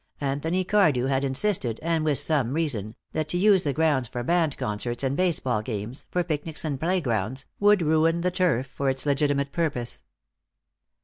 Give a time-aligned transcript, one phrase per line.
[0.19, 4.57] Anthony Cardew had insisted, and with some reason, that to use the grounds for band
[4.57, 9.51] concerts and baseball games, for picnics and playgrounds, would ruin the turf for its legitimate
[9.51, 10.01] purpose.